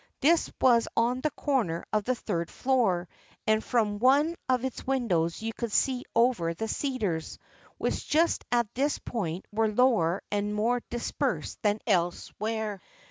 [0.19, 3.07] This was on the corner of the third floor,
[3.45, 7.37] and from one of its windows you could see over the cedars,
[7.77, 12.81] which just at this point were lower and more dispersed than elsewhere.